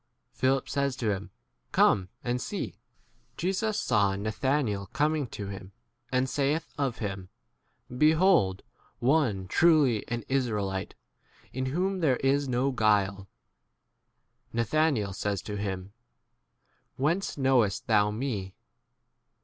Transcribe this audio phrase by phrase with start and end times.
[0.33, 1.29] Philip says to him,
[1.71, 2.31] Come 4?
[2.31, 2.79] and see.
[3.37, 5.73] Jesus saw Nathanael coming to him,
[6.11, 7.29] and saith of him,
[7.95, 8.63] Behold
[8.97, 10.95] [one] truly an Israelite,
[11.53, 13.27] in 43 whom there is no guile.
[14.51, 15.93] Na thanael says to him,
[16.97, 18.55] Whence knowest thou me